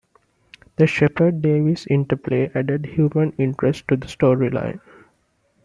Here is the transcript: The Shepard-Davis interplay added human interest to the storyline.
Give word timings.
The 0.77 0.87
Shepard-Davis 0.87 1.85
interplay 1.87 2.49
added 2.55 2.87
human 2.87 3.33
interest 3.33 3.87
to 3.89 3.97
the 3.97 4.07
storyline. 4.07 4.79